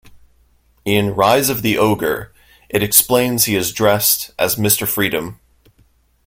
[0.83, 2.33] In "Rise of the Ogre"
[2.69, 4.87] it explains he is dressed as Mr.
[4.87, 5.39] Freedom.